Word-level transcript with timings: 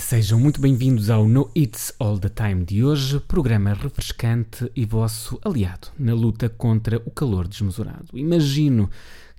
Sejam 0.00 0.40
muito 0.40 0.60
bem-vindos 0.60 1.10
ao 1.10 1.28
No 1.28 1.52
It's 1.54 1.94
All 2.00 2.18
the 2.18 2.30
Time 2.30 2.64
de 2.64 2.82
hoje, 2.82 3.20
programa 3.20 3.74
refrescante 3.74 4.68
e 4.74 4.84
vosso 4.84 5.38
aliado 5.44 5.88
na 5.96 6.14
luta 6.14 6.48
contra 6.48 6.96
o 7.04 7.10
calor 7.10 7.46
desmesurado. 7.46 8.06
Imagino 8.14 8.90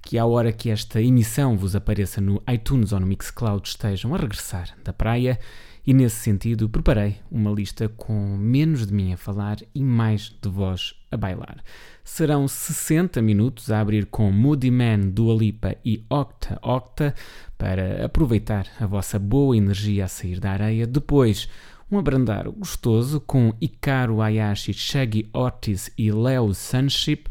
que 0.04 0.20
à 0.20 0.26
hora 0.26 0.54
que 0.54 0.70
esta 0.70 1.02
emissão 1.02 1.58
vos 1.58 1.76
apareça 1.76 2.22
no 2.22 2.42
iTunes 2.48 2.94
ou 2.94 3.00
no 3.00 3.08
Mixcloud 3.08 3.68
estejam 3.68 4.14
a 4.14 4.18
regressar 4.18 4.78
da 4.84 4.94
praia 4.94 5.40
e 5.86 5.94
nesse 5.94 6.18
sentido 6.18 6.70
preparei 6.70 7.18
uma 7.30 7.52
lista 7.52 7.90
com 7.90 8.38
menos 8.38 8.86
de 8.86 8.94
mim 8.94 9.14
a 9.14 9.18
falar 9.18 9.58
e 9.74 9.84
mais 9.84 10.30
de 10.42 10.48
vós 10.48 10.94
a 11.10 11.18
bailar. 11.18 11.58
Serão 12.04 12.48
60 12.48 13.22
minutos 13.22 13.72
a 13.72 13.80
abrir 13.80 14.06
com 14.06 14.32
Moody 14.32 14.70
Man, 14.70 15.10
Dua 15.10 15.36
Lipa 15.36 15.76
e 15.84 16.06
Octa 16.10 16.60
Octa 16.62 17.16
para 17.62 18.04
aproveitar 18.04 18.66
a 18.80 18.88
vossa 18.88 19.20
boa 19.20 19.56
energia 19.56 20.06
a 20.06 20.08
sair 20.08 20.40
da 20.40 20.50
areia. 20.50 20.88
Depois, 20.88 21.48
um 21.92 22.00
abrandar 22.00 22.50
gostoso 22.50 23.22
com 23.22 23.54
Icaro 23.62 24.20
Ayashi, 24.20 24.74
Shaggy 24.74 25.30
Ortiz 25.32 25.92
e 25.96 26.12
Leo 26.12 26.56
Sunship 26.56 27.26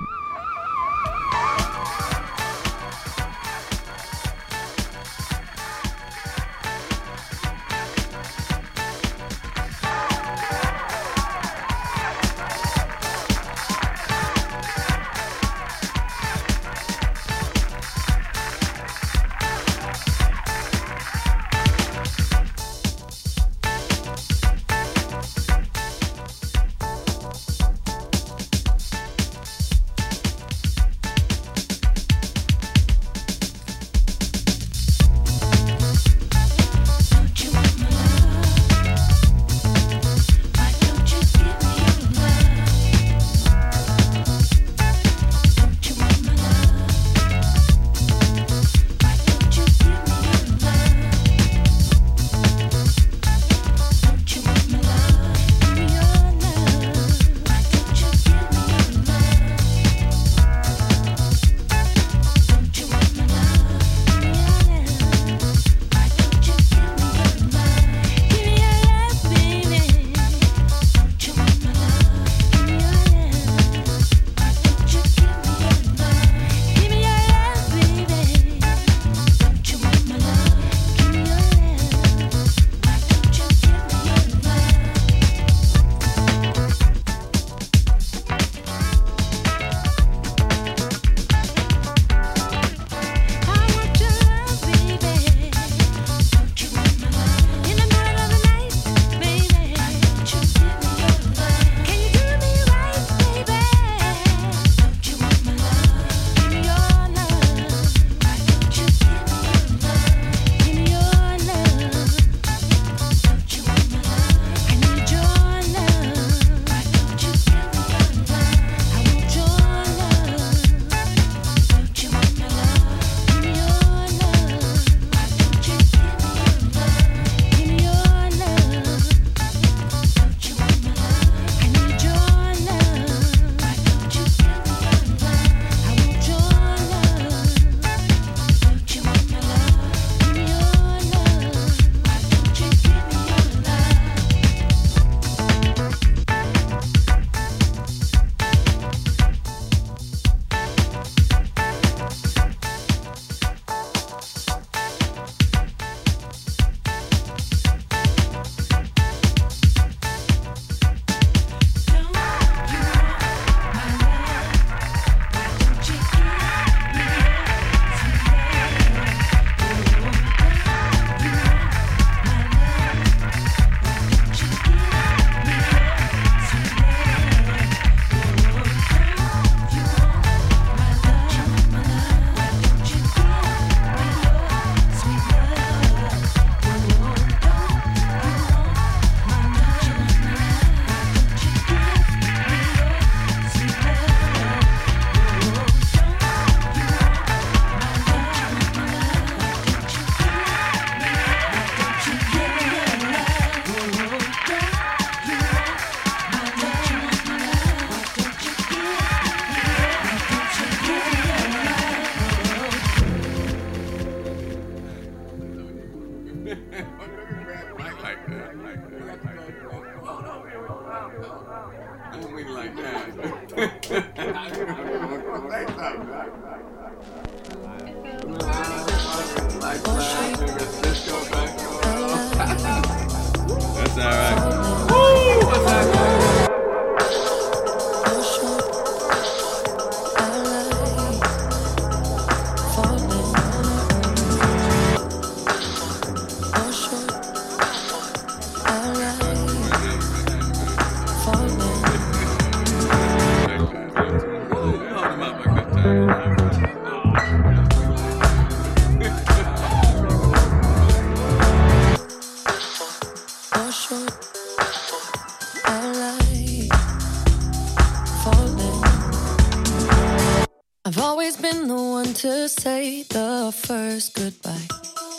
say 272.64 273.02
the 273.02 273.52
first 273.54 274.14
goodbye. 274.14 274.68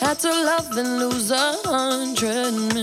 Had 0.00 0.18
to 0.18 0.28
love 0.28 0.76
and 0.76 0.98
lose 0.98 1.30
a 1.30 1.52
hundred. 1.64 2.75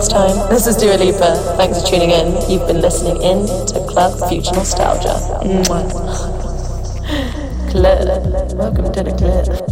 Next 0.00 0.12
time, 0.12 0.48
this 0.48 0.66
is 0.66 0.76
Dua 0.76 0.96
Lipa. 0.96 1.36
Thanks 1.58 1.82
for 1.82 1.88
tuning 1.88 2.10
in. 2.10 2.28
You've 2.50 2.66
been 2.66 2.80
listening 2.80 3.20
in 3.20 3.44
to 3.66 3.86
Club 3.86 4.30
Future 4.30 4.52
Nostalgia. 4.52 5.12
Club. 7.70 8.24
Welcome 8.54 8.92
to 8.94 9.02
the 9.02 9.12
club. 9.18 9.69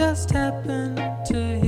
just 0.00 0.30
happened 0.30 0.96
to 1.26 1.59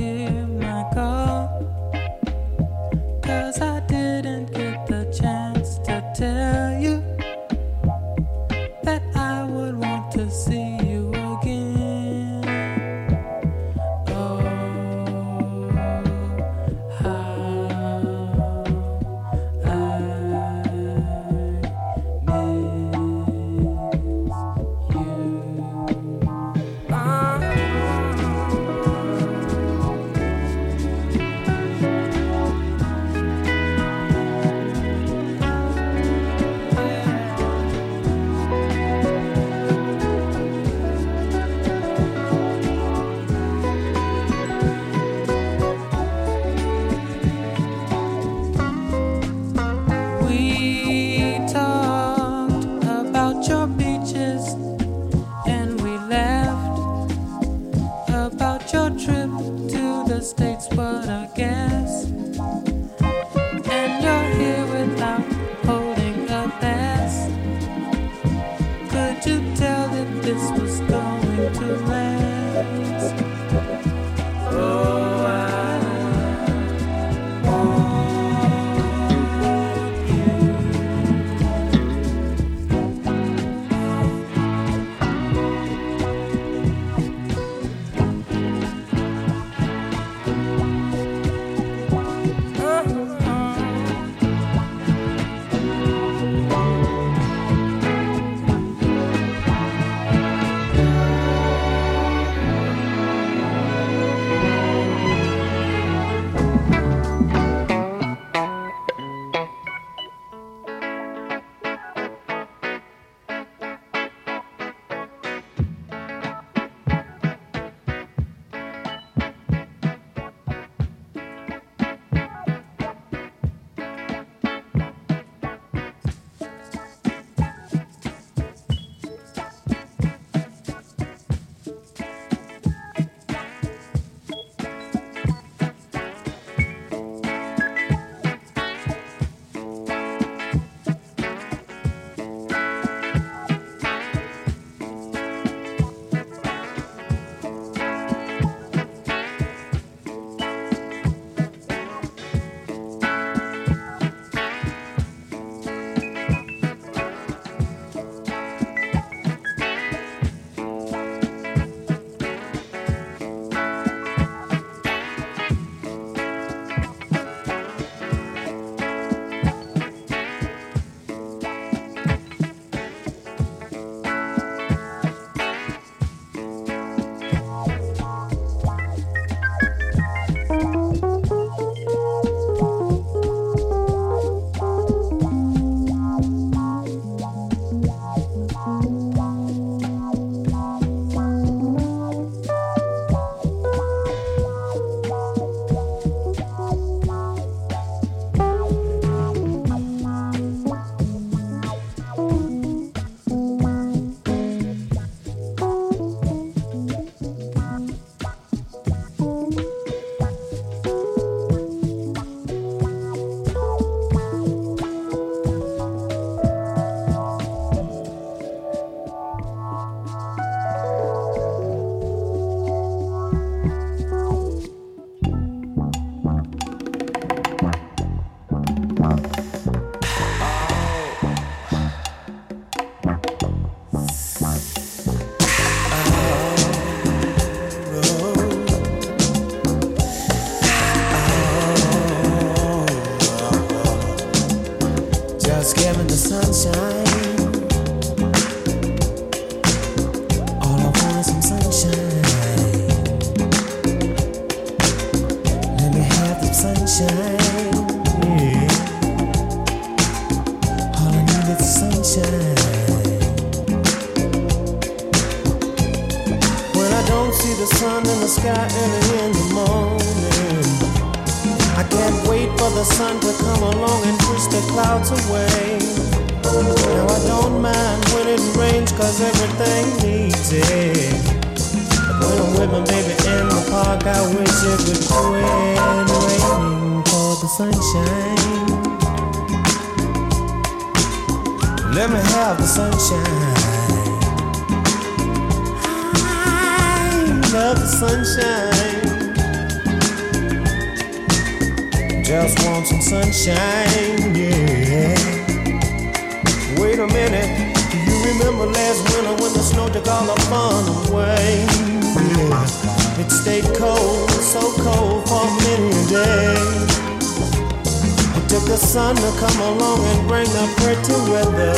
Come 319.53 319.77
along 319.77 320.01
and 320.05 320.27
bring 320.27 320.45
the 320.45 320.65
pretty 320.77 321.13
weather. 321.31 321.75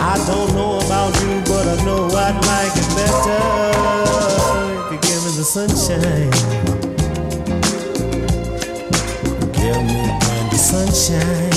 I 0.00 0.16
don't 0.26 0.52
know 0.56 0.80
about 0.80 1.14
you, 1.22 1.40
but 1.46 1.68
I 1.68 1.84
know 1.84 2.06
I'd 2.06 2.34
like 2.44 2.74
it 2.74 2.88
better 2.98 3.42
if 4.82 4.92
you 4.92 4.98
give 4.98 5.22
me 5.24 5.30
the 5.38 5.44
sunshine. 5.44 6.32
Give 9.52 9.82
me 9.86 10.02
the 10.50 10.58
sunshine. 10.58 11.52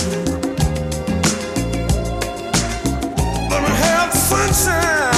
Gonna 3.49 3.73
have 3.73 4.13
sunshine. 4.13 5.14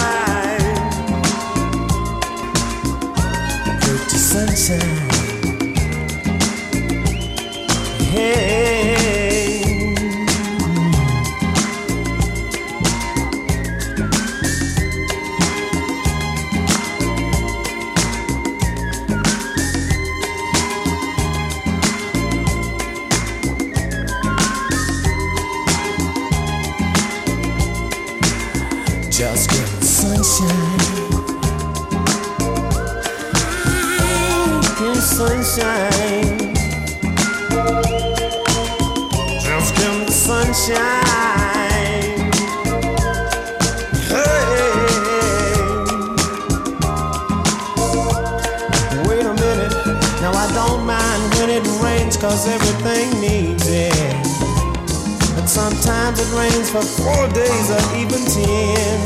for 56.82 57.02
four 57.02 57.28
days 57.30 57.70
or 57.72 57.84
even 57.98 58.22
ten. 58.26 58.98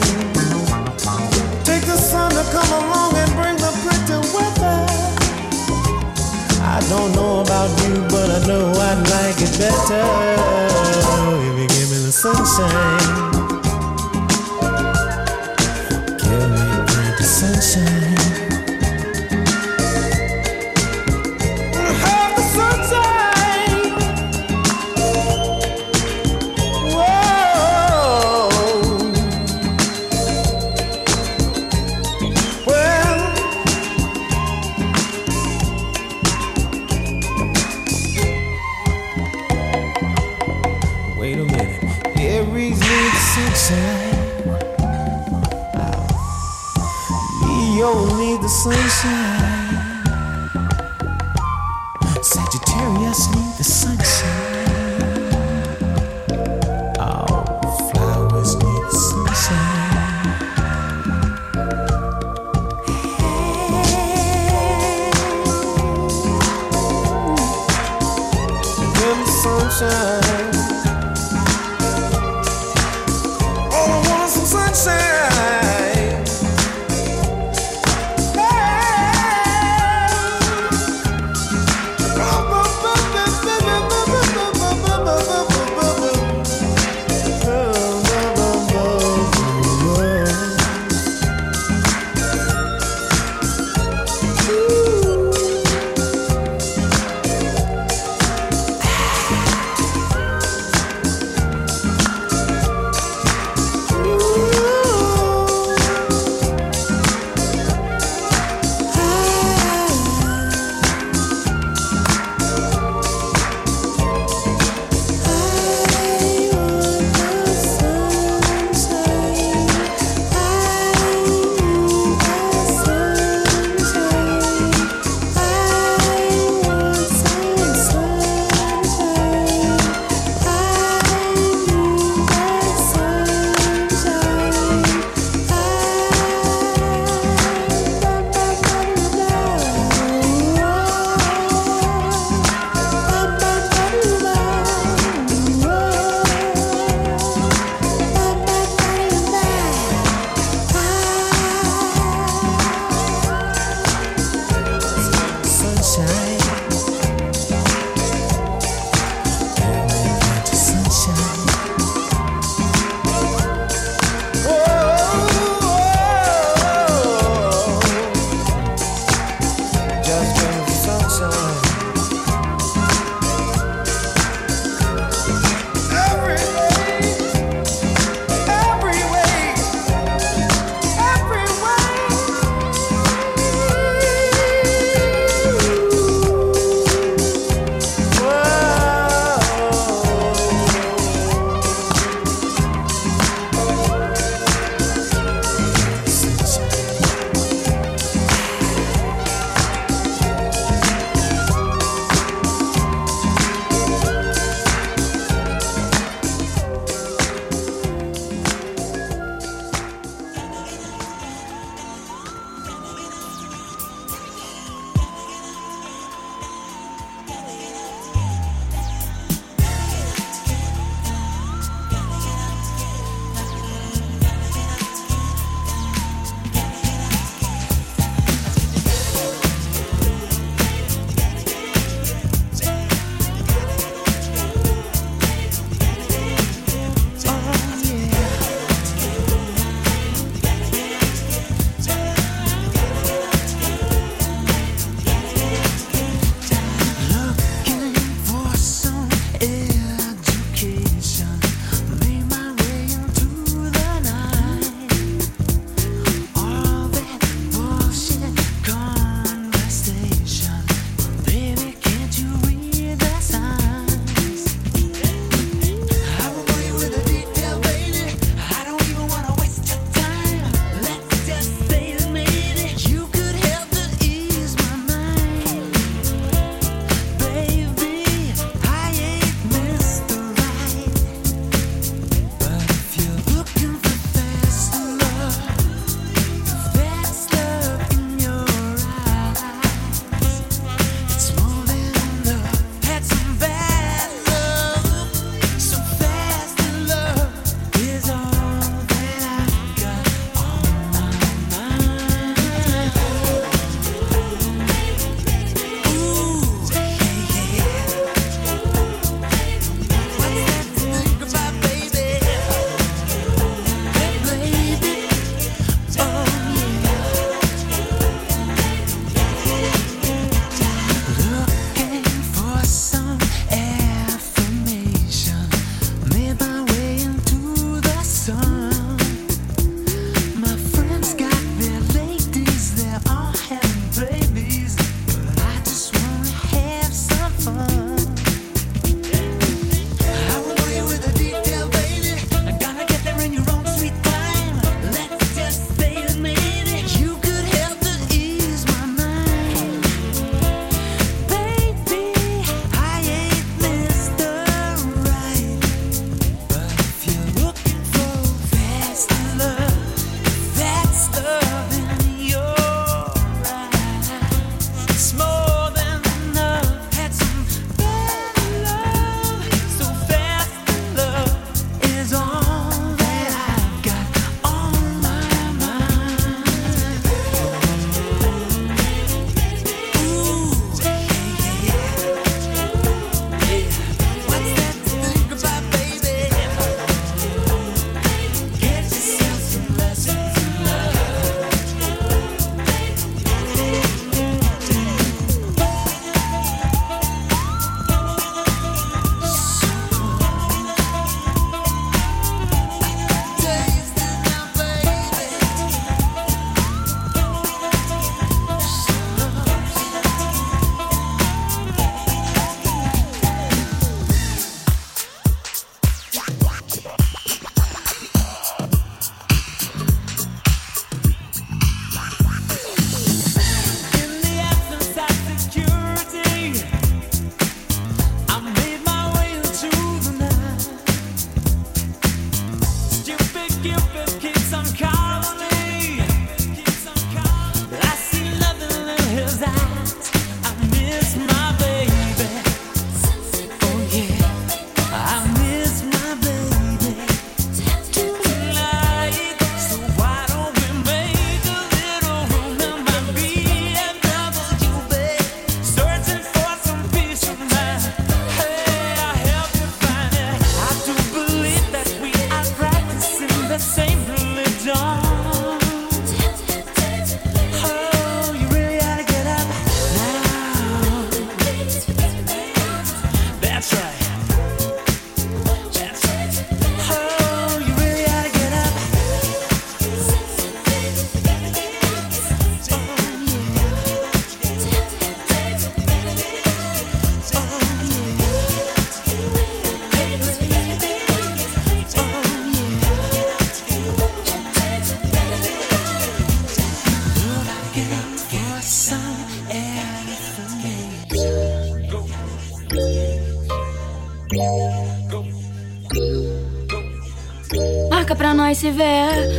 Take 1.64 1.86
the 1.86 1.98
sun 1.98 2.32
to 2.32 2.44
come 2.52 2.72
along 2.84 3.16
and 3.16 3.32
bring 3.40 3.56
the 3.56 3.72
pretty 3.84 4.18
weather. 4.36 4.80
I 6.62 6.80
don't 6.90 7.12
know 7.16 7.42
about 7.42 7.70
you, 7.84 7.94
but 8.10 8.30
I 8.30 8.48
know 8.48 8.72
I'd 8.72 9.02
like 9.16 9.40
it 9.40 9.54
better 9.58 10.04
if 11.48 11.60
you 11.60 11.68
give 11.68 11.90
me 11.92 12.00
the 12.08 12.12
sunshine. 12.12 13.01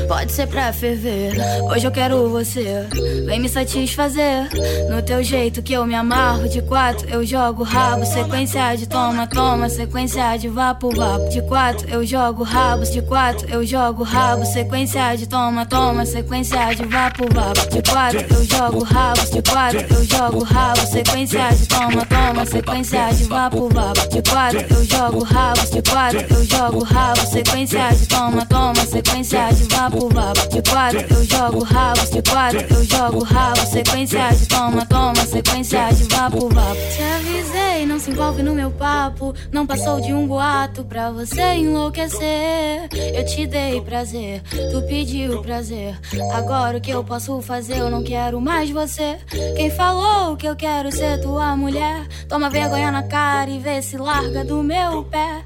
Pode 0.07 0.33
ser 0.33 0.47
pra 0.47 0.73
ferver. 0.73 1.33
Hoje 1.65 1.87
eu 1.87 1.91
quero 1.91 2.29
você, 2.29 2.87
vem 3.27 3.41
me 3.41 3.49
satisfazer. 3.49 4.49
No 4.91 5.03
teu 5.03 5.23
jeito 5.23 5.63
que 5.63 5.73
eu 5.73 5.87
me 5.87 5.95
amarro, 5.95 6.49
de 6.49 6.63
quatro 6.63 7.02
eu 7.13 7.25
jogo 7.27 7.63
rabo. 7.63 8.07
Sequência 8.07 8.75
de 8.75 8.87
toma, 8.87 9.27
toma, 9.27 9.69
sequência 9.69 10.37
de 10.39 10.49
vapo, 10.49 10.91
vapo. 10.97 11.29
De 11.29 11.43
quatro 11.43 11.89
eu 11.89 12.05
jogo 12.05 12.43
rabos, 12.43 12.91
de 12.91 13.03
quatro 13.03 13.49
eu 13.51 13.65
jogo 13.65 14.03
rabo. 14.03 14.47
Sequência 14.47 15.15
de 15.15 15.29
toma, 15.29 15.67
toma, 15.67 16.07
sequência 16.07 16.75
de 16.75 16.85
vapo, 16.85 17.25
vapo. 17.33 17.69
De 17.71 17.83
quatro 17.91 18.21
eu 18.21 18.45
jogo 18.45 18.83
rabos, 18.83 19.31
de 19.31 19.43
quatro 19.43 19.95
eu 19.95 20.05
jogo 20.05 20.43
rabo. 20.43 20.81
Sequência 20.87 21.49
de 21.51 21.67
toma, 21.69 22.07
toma, 22.07 22.47
sequência 22.47 23.13
de 23.13 23.25
vapo, 23.25 23.69
vapo. 23.69 24.09
De 24.09 24.23
quatro 24.31 24.61
eu 24.71 24.85
jogo 24.85 25.23
rabos, 25.25 25.71
de 25.71 25.83
quatro 25.83 26.27
eu 26.31 26.45
jogo 26.45 26.85
rabo. 26.85 27.27
Sequência 27.27 27.89
de 27.91 28.07
toma, 28.07 28.47
toma, 28.47 28.87
sequência 28.87 29.49
de 29.53 29.65
vapo, 29.75 30.09
vapo. 30.09 30.49
De 30.49 30.63
quatro 30.71 31.01
eu 31.11 31.25
jogo 31.25 31.63
rabo, 31.63 32.01
de 32.11 32.23
quatro 32.31 32.61
eu 32.71 32.85
jogo 32.85 33.23
rabo. 33.23 33.67
Sequência 33.67 34.29
de 34.31 34.47
toma, 34.47 34.87
toma, 34.87 35.27
sequência 35.27 35.89
de 35.93 36.05
vapo, 36.05 36.49
vapo. 36.49 37.02
Te 37.03 37.07
avisei, 37.09 37.85
não 37.85 37.99
se 37.99 38.13
envolve 38.13 38.45
no 38.45 38.55
meu 38.55 38.71
papo. 38.71 39.35
Não 39.51 39.67
passou 39.67 40.01
de 40.01 40.15
um 40.15 40.25
boato 40.25 40.85
pra 40.85 41.11
você 41.11 41.55
enlouquecer. 41.55 42.89
Eu 42.93 43.25
te 43.25 43.45
dei 43.45 43.81
prazer, 43.81 44.41
tu 44.71 44.81
pediu 44.83 45.43
prazer. 45.43 45.99
Agora 46.33 46.79
o 46.79 46.81
que 46.81 46.93
eu 46.93 47.03
posso 47.03 47.43
fazer? 47.43 47.79
Eu 47.79 47.91
não 47.91 48.05
quero 48.05 48.41
mais 48.41 48.71
você. 48.71 49.19
Quem 49.57 49.69
falou 49.69 50.37
que 50.37 50.47
eu 50.47 50.55
quero 50.55 50.93
ser 50.93 51.21
tua 51.21 51.57
mulher? 51.57 52.07
Toma 52.29 52.49
vergonha 52.49 52.93
na 52.93 53.03
cara 53.03 53.51
e 53.51 53.59
vê 53.59 53.83
se 53.83 53.97
larga 53.97 54.45
do 54.45 54.63
meu 54.63 55.03
pé. 55.03 55.43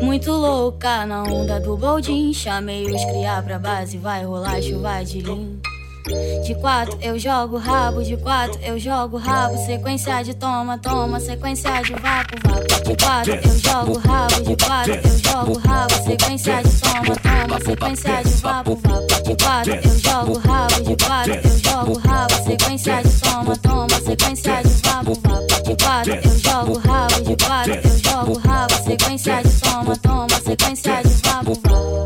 Muito 0.00 0.32
louca 0.32 1.04
na 1.04 1.24
onda 1.24 1.60
do 1.60 1.76
boldin. 1.76 2.32
Chamei 2.32 2.86
os 2.86 3.04
criar 3.04 3.42
pra 3.42 3.58
base, 3.58 3.98
vai 3.98 4.24
rolar 4.24 4.62
chuva 4.62 5.04
de 5.04 5.20
lim. 5.20 5.60
De 6.06 6.54
quatro 6.60 6.96
eu 7.02 7.18
jogo 7.18 7.56
rabo, 7.56 8.00
de 8.00 8.16
quatro 8.16 8.60
eu 8.62 8.78
jogo 8.78 9.16
rabo. 9.16 9.58
Sequência 9.66 10.22
de 10.22 10.34
toma, 10.34 10.78
toma, 10.78 11.18
sequência 11.18 11.82
de 11.82 11.94
vapo, 11.94 12.36
vapo. 12.44 12.84
De 12.84 13.04
quatro 13.04 13.34
eu 13.34 13.58
jogo 13.58 13.98
rabo, 13.98 14.42
de 14.42 14.64
quatro 14.64 14.94
eu 14.94 15.18
jogo 15.18 15.58
rabo. 15.66 15.94
Sequência 16.04 16.62
de 16.62 16.80
toma, 16.80 17.16
toma, 17.16 17.60
sequência 17.60 18.22
de 18.22 18.30
vapo, 18.34 18.76
vapo. 18.76 19.22
De 19.24 19.44
quatro 19.44 19.74
eu 19.74 19.98
jogo 19.98 20.38
rabo, 20.38 20.82
de 20.84 21.04
quatro 21.04 21.34
eu 21.34 21.58
jogo 21.58 21.98
rabo. 21.98 22.34
Sequência 22.44 23.02
de 23.02 23.20
toma, 23.20 23.56
toma, 23.56 24.00
sequência 24.00 24.62
de 24.62 24.88
vapo, 24.88 25.20
vapo. 25.24 25.62
De 25.64 25.84
quatro 25.84 26.14
eu 26.14 26.38
jogo 26.38 26.78
rabo, 26.86 27.20
de 27.22 27.44
quatro 27.44 27.74
eu 27.74 27.98
jogo 27.98 28.38
rabo. 28.46 28.74
Sequência 28.84 29.42
de 29.42 29.60
toma, 29.60 29.96
toma, 29.96 30.40
sequência 30.40 31.02
de 31.02 31.08
vapo, 31.28 31.60
vapo. 31.64 32.05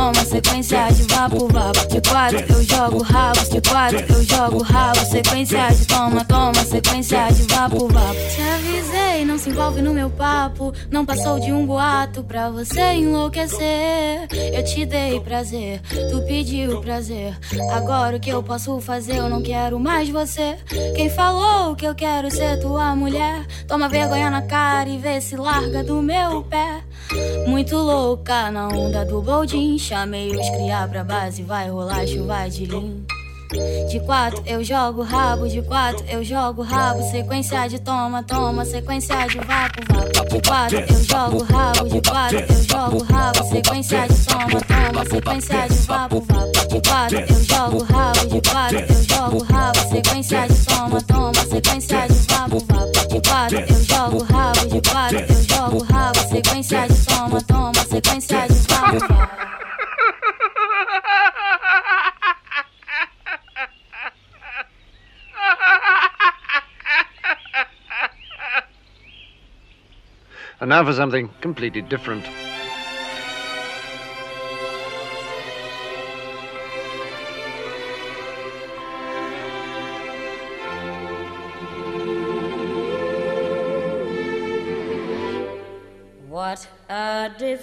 Sequência 0.31 0.87
de 0.93 1.03
vapo, 1.13 1.47
vapo. 1.47 1.87
De 1.87 2.09
quatro 2.09 2.39
eu 2.39 2.63
jogo 2.63 3.03
rabos. 3.03 3.49
De 3.49 3.61
quatro 3.61 3.99
eu 3.99 4.23
jogo 4.23 4.63
rabo. 4.63 4.99
Sequência 5.05 5.67
de 5.67 5.85
toma, 5.85 6.25
toma, 6.25 6.63
sequência 6.65 7.27
de 7.31 7.43
vapo, 7.53 7.87
vapo. 7.87 8.15
Te 8.15 8.41
avisei, 8.41 9.25
não 9.25 9.37
se 9.37 9.49
envolve 9.49 9.81
no 9.81 9.93
meu 9.93 10.09
papo. 10.09 10.73
Não 10.89 11.05
passou 11.05 11.39
de 11.39 11.51
um 11.51 11.65
boato 11.65 12.23
pra 12.23 12.49
você 12.49 12.93
enlouquecer. 12.93 14.27
Eu 14.53 14.63
te 14.63 14.85
dei 14.85 15.19
prazer, 15.19 15.81
tu 16.09 16.21
pediu 16.25 16.81
prazer. 16.81 17.37
Agora 17.73 18.17
o 18.17 18.19
que 18.19 18.29
eu 18.29 18.41
posso 18.41 18.79
fazer? 18.79 19.17
Eu 19.17 19.29
não 19.29 19.43
quero 19.43 19.79
mais 19.79 20.09
você. 20.09 20.57
Quem 20.95 21.09
falou 21.09 21.75
que 21.75 21.85
eu 21.85 21.93
quero 21.93 22.31
ser 22.31 22.59
tua 22.59 22.95
mulher? 22.95 23.45
Toma 23.67 23.89
vergonha 23.89 24.29
na 24.29 24.41
cara 24.41 24.89
e 24.89 24.97
vê 24.97 25.19
se 25.19 25.35
larga 25.35 25.83
do 25.83 26.01
meu 26.01 26.41
pé. 26.43 26.81
Muito 27.47 27.75
louca 27.75 28.49
na 28.51 28.67
onda 28.67 29.03
do 29.05 29.21
boldin. 29.21 29.77
Chamei 29.77 30.31
os 30.31 30.49
criar 30.49 30.87
pra 30.87 31.03
base, 31.03 31.43
vai 31.43 31.69
rolar 31.69 32.05
chuva 32.07 32.47
de 32.49 32.65
lim. 32.65 33.05
De 33.89 33.99
quatro 34.01 34.41
eu 34.45 34.63
jogo 34.63 35.01
rabo, 35.01 35.45
de 35.47 35.61
quatro 35.61 36.05
eu 36.07 36.23
jogo 36.23 36.61
rabo. 36.61 37.03
Sequência 37.11 37.67
de 37.67 37.79
toma, 37.79 38.23
toma, 38.23 38.63
sequência 38.63 39.27
de 39.27 39.39
vapo, 39.39 39.81
vapo. 39.89 40.29
De 40.29 40.41
quatro 40.47 40.79
eu 40.79 41.03
jogo 41.03 41.43
rabo, 41.43 41.89
de 41.89 42.01
quatro 42.09 42.39
eu 42.39 42.63
jogo 42.63 43.03
rabo. 43.03 43.43
Sequência 43.49 44.07
de 44.07 44.25
toma, 44.25 44.61
toma, 44.61 45.05
sequência 45.05 45.67
de 45.67 45.75
vapo, 45.79 46.21
vapo. 46.21 46.67
De 46.69 46.89
quatro 46.89 47.19
eu 47.19 47.43
jogo 47.43 47.83
rabo, 47.83 48.27
de 48.27 48.49
quatro 48.49 48.79
eu 48.79 49.03
jogo 49.03 49.43
rabo. 49.43 49.79
Sequência 49.89 50.47
de 50.47 50.65
toma, 50.65 51.01
toma, 51.01 51.33
sequência 51.33 52.07
de 52.07 52.13
vapo, 52.13 52.65
vapo. 52.69 52.90
Eu 53.13 53.83
jogo 53.83 54.23
rabo, 54.23 54.67
de 54.67 54.89
quatro 54.89 55.19
eu 55.19 55.43
jogo 55.43 55.83
rabo. 55.83 56.19
Sequência 56.29 56.87
de 56.87 57.05
toma, 57.05 57.41
toma, 57.43 57.73
sequência 57.73 58.47
de 58.47 58.53
vapo. 58.53 59.51
And 70.61 70.69
now 70.69 70.85
for 70.85 70.93
something 70.93 71.27
completely 71.41 71.81
different. 71.81 72.23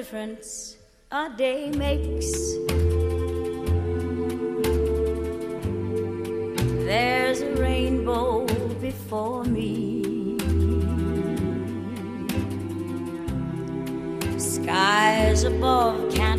difference 0.00 0.78
a 1.10 1.28
day 1.36 1.68
makes. 1.72 2.30
There's 6.88 7.42
a 7.42 7.52
rainbow 7.56 8.46
before 8.80 9.44
me. 9.44 10.38
Skies 14.38 15.44
above 15.44 16.14
can't 16.14 16.29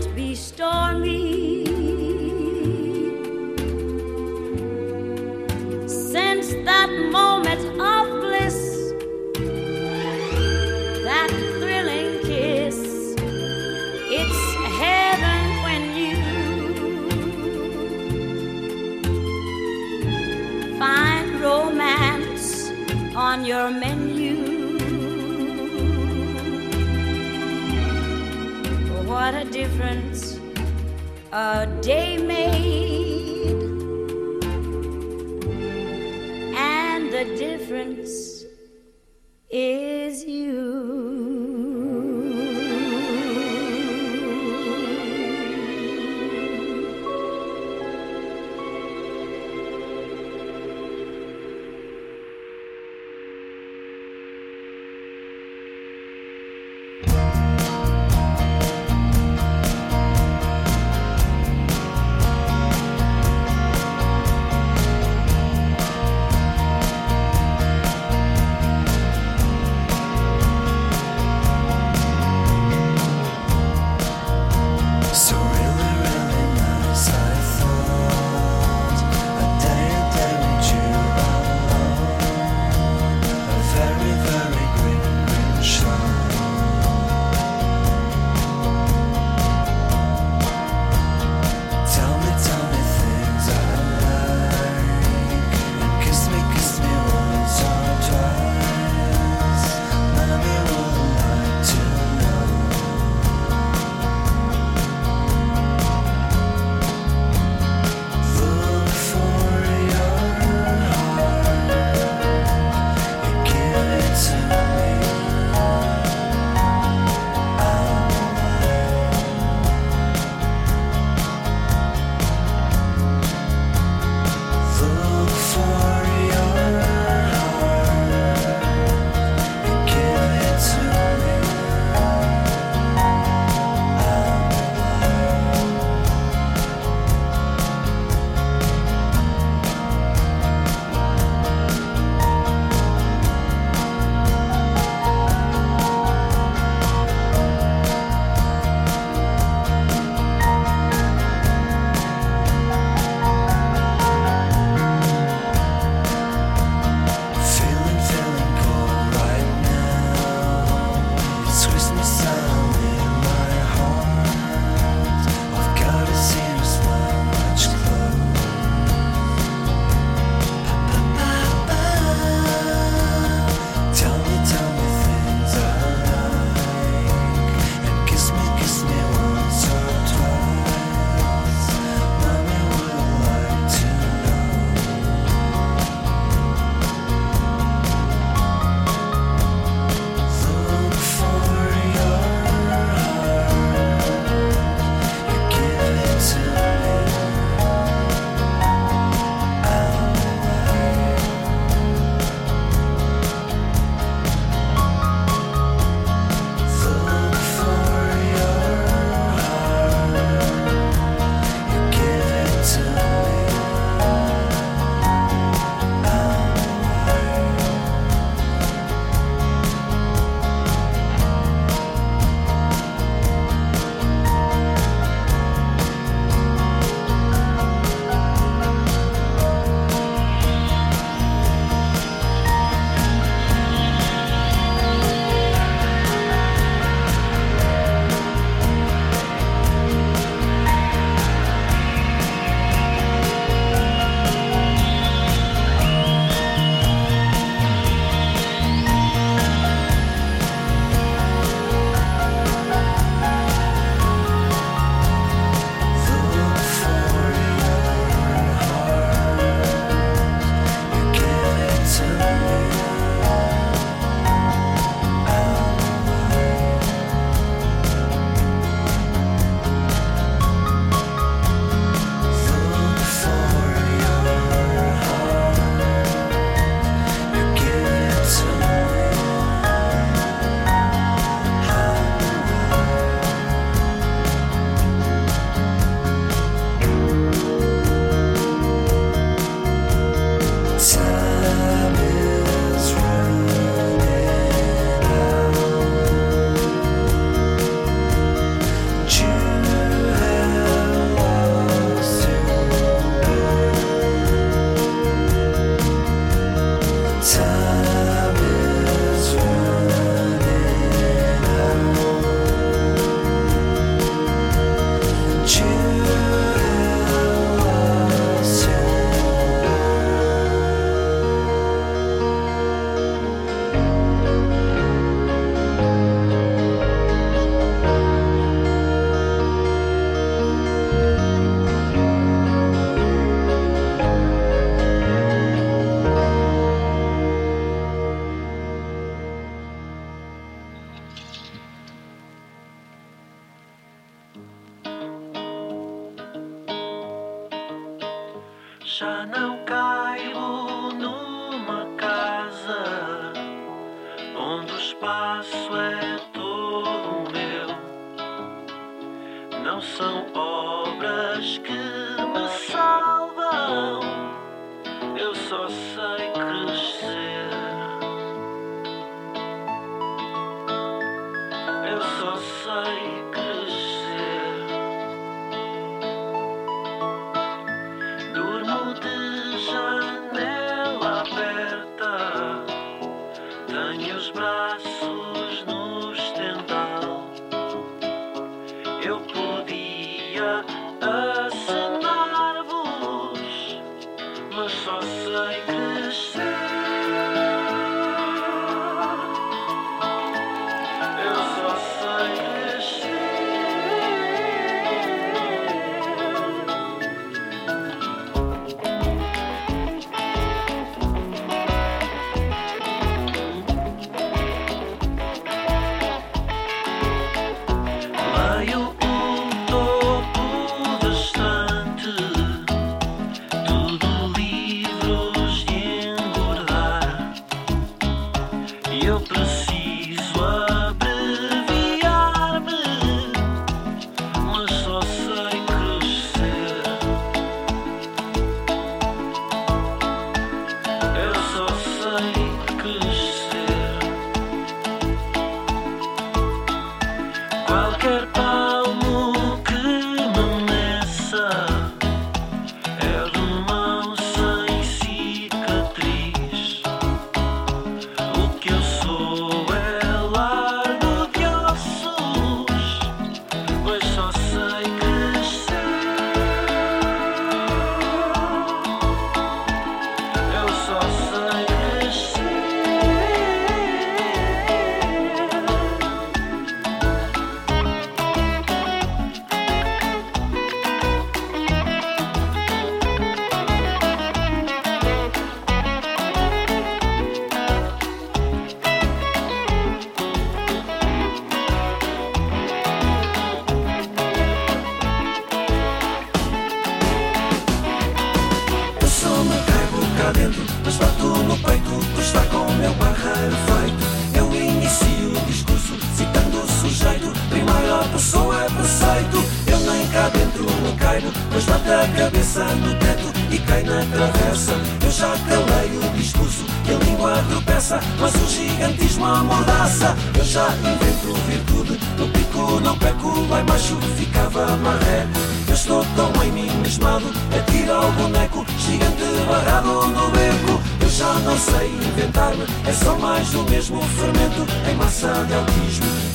your 429.11 429.19
blue 429.19 429.50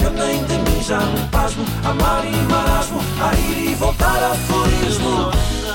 Eu 0.04 0.10
tenho 0.10 0.44
de 0.46 0.70
mim 0.70 0.82
já 0.82 0.98
um 0.98 1.28
pasmo, 1.28 1.64
amar 1.84 2.24
e 2.24 2.36
marasmo, 2.50 3.00
a 3.20 3.34
ir 3.34 3.70
e 3.70 3.74
voltar 3.74 4.22
a 4.22 4.34
florismo. 4.34 5.65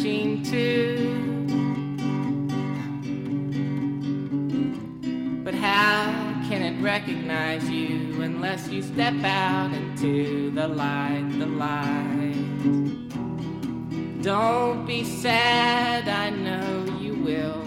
Searching 0.00 0.42
too. 0.42 1.46
But 5.44 5.54
how 5.54 6.12
can 6.48 6.62
it 6.62 6.82
recognize 6.82 7.68
you 7.68 8.22
unless 8.22 8.68
you 8.68 8.82
step 8.82 9.14
out 9.24 9.72
into 9.72 10.50
the 10.52 10.68
light, 10.68 11.28
the 11.38 11.46
light? 11.46 12.34
Don't 14.22 14.86
be 14.86 15.04
sad, 15.04 16.08
I 16.08 16.30
know 16.30 16.84
you 16.98 17.14
will. 17.14 17.62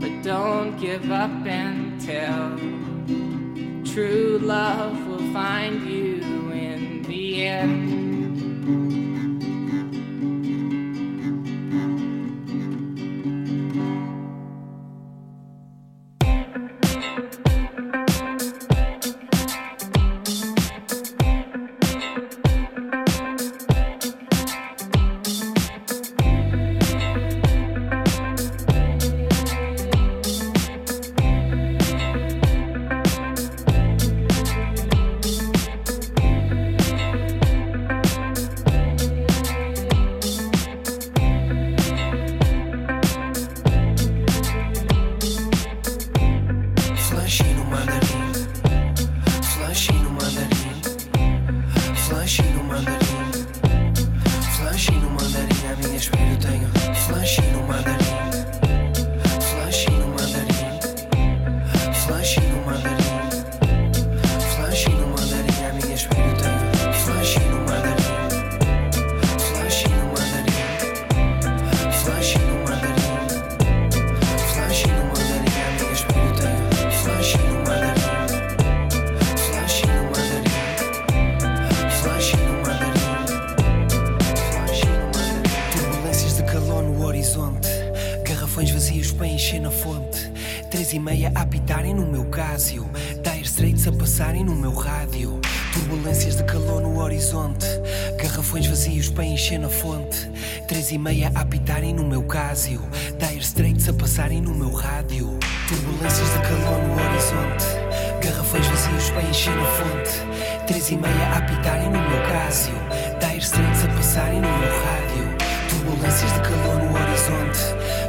But 0.00 0.22
don't 0.22 0.76
give 0.78 1.10
up 1.10 1.46
until 1.46 2.58
true 3.84 4.38
love 4.40 5.06
will 5.06 5.32
find 5.32 5.82
you 5.82 6.11
yeah. 7.42 7.81
Garrafões 88.52 88.70
vazios 88.70 89.10
para 89.12 89.26
encher 89.28 89.62
na 89.62 89.70
fonte. 89.70 90.30
Três 90.70 90.92
e 90.92 90.98
meia 90.98 91.32
a 91.34 91.40
apitarem 91.40 91.94
no 91.94 92.04
meu 92.04 92.26
Casio. 92.26 92.86
Dire 93.22 93.46
Straits 93.46 93.88
a 93.88 93.92
passarem 93.92 94.44
no 94.44 94.54
meu 94.54 94.74
rádio. 94.74 95.40
Turbulências 95.72 96.36
de 96.36 96.44
calor 96.44 96.82
no 96.82 96.98
horizonte. 97.00 97.64
Garrafões 98.20 98.66
vazios 98.66 99.08
para 99.08 99.24
encher 99.24 99.58
na 99.58 99.70
fonte. 99.70 100.30
Três 100.68 100.92
e 100.92 100.98
meia 100.98 101.32
a 101.34 101.40
apitarem 101.40 101.94
no 101.94 102.04
meu 102.04 102.24
Casio. 102.24 102.82
Dire 103.18 103.40
Straits 103.40 103.88
a 103.88 103.94
passarem 103.94 104.42
no 104.42 104.54
meu 104.54 104.70
rádio. 104.70 105.38
Turbulências 105.66 106.30
de 106.34 106.38
calor 106.40 106.78
no 106.82 106.92
horizonte. 106.92 107.64
Garrafões 108.22 108.66
vazios 108.66 109.10
para 109.12 109.22
encher 109.22 109.56
na 109.56 109.64
fonte. 109.64 110.66
Três 110.66 110.90
e 110.90 110.96
meia 110.98 111.26
a 111.32 111.38
apitarem 111.38 111.88
no 111.88 111.98
meu 111.98 112.22
Casio. 112.24 112.74
Dire 113.18 113.38
Straits 113.38 113.82
a 113.82 113.88
passarem 113.88 114.42
no 114.42 114.48
meu 114.58 114.68
rádio. 114.84 115.36
Turbulências 115.70 116.34
de 116.34 116.40
calor 116.40 116.82
no. 116.84 116.91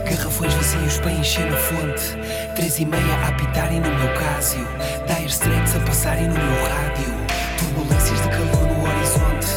Garrafões 0.05 0.53
vazios 0.53 0.97
para 0.99 1.11
encher 1.11 1.49
na 1.49 1.57
fonte. 1.57 2.17
Três 2.55 2.77
e 2.79 2.85
meia 2.85 3.15
a 3.23 3.29
apitarem 3.29 3.79
no 3.79 3.89
meu 3.89 4.13
Casio. 4.13 4.67
Dire 5.07 5.29
Straits 5.29 5.75
a 5.75 5.79
passarem 5.79 6.27
no 6.27 6.33
meu 6.33 6.63
rádio. 6.63 7.13
Turbulências 7.57 8.21
de 8.21 8.29
calor 8.29 8.67
no 8.67 8.83
horizonte. 8.83 9.47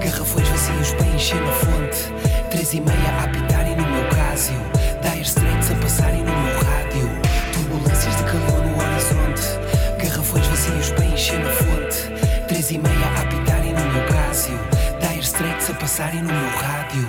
Garrafões 0.00 0.48
vazios 0.48 0.92
para 0.94 1.06
encher 1.06 1.40
na 1.40 1.52
fonte. 1.52 2.12
Três 2.50 2.72
e 2.72 2.80
meia 2.80 3.10
a 3.20 3.24
apitarem 3.24 3.76
no 3.76 3.86
meu 3.86 4.08
Casio. 4.08 4.60
Dire 5.02 5.22
Straits 5.22 5.70
a 5.70 5.74
passarem 5.74 6.22
no 6.24 6.32
meu 6.32 6.58
rádio. 6.64 7.10
Turbulências 7.52 8.16
de 8.16 8.24
calor 8.24 8.64
no 8.64 8.78
horizonte. 8.80 10.02
Garrafões 10.02 10.46
vazios 10.46 10.90
para 10.92 11.04
encher 11.04 11.38
na 11.40 11.50
fonte. 11.50 12.46
Três 12.48 12.70
e 12.70 12.78
meia 12.78 13.06
a 13.06 13.20
apitarem 13.20 13.74
no 13.74 13.92
meu 13.92 14.06
Casio. 14.06 14.58
Dire 14.98 15.20
Straits 15.20 15.70
a 15.70 15.74
passarem 15.74 16.22
no 16.22 16.32
meu 16.32 16.50
rádio. 16.56 17.08